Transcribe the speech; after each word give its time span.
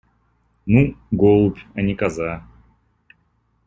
Ну, 0.65 0.95
голубь, 1.11 1.59
а 1.75 1.81
не 1.83 1.93
коза. 1.95 2.31